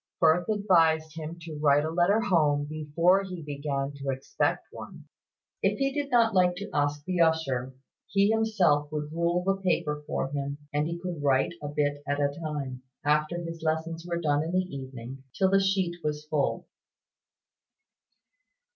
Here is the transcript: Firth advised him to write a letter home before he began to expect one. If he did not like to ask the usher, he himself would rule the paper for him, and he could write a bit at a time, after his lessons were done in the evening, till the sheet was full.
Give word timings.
Firth 0.19 0.49
advised 0.49 1.15
him 1.15 1.37
to 1.41 1.59
write 1.59 1.85
a 1.85 1.91
letter 1.91 2.19
home 2.21 2.65
before 2.65 3.21
he 3.21 3.43
began 3.43 3.93
to 3.97 4.09
expect 4.09 4.65
one. 4.71 5.05
If 5.61 5.77
he 5.77 5.93
did 5.93 6.09
not 6.09 6.33
like 6.33 6.55
to 6.55 6.71
ask 6.73 7.05
the 7.05 7.21
usher, 7.21 7.75
he 8.07 8.31
himself 8.31 8.91
would 8.91 9.11
rule 9.13 9.43
the 9.43 9.61
paper 9.61 10.01
for 10.07 10.29
him, 10.29 10.57
and 10.73 10.87
he 10.87 10.97
could 10.97 11.21
write 11.21 11.53
a 11.61 11.67
bit 11.67 12.01
at 12.07 12.19
a 12.19 12.33
time, 12.43 12.81
after 13.05 13.37
his 13.37 13.61
lessons 13.61 14.03
were 14.03 14.19
done 14.19 14.41
in 14.41 14.53
the 14.53 14.75
evening, 14.75 15.23
till 15.37 15.51
the 15.51 15.59
sheet 15.59 15.97
was 16.03 16.25
full. 16.25 16.65